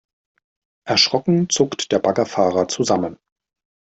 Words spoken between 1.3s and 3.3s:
zuckt der Baggerfahrer zusammen.